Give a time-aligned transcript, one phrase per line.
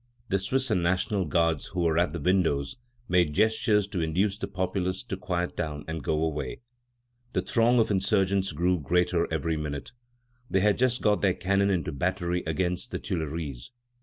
[0.29, 2.75] The Swiss and National Guards who were at the windows
[3.07, 6.61] made gestures to induce the populace to quiet down and go away.
[7.33, 9.91] The throng of insurgents grew greater every minute.
[10.49, 13.73] They had just got their cannon into battery against the Tuileries.